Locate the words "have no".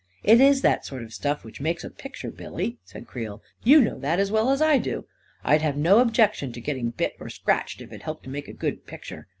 5.61-5.99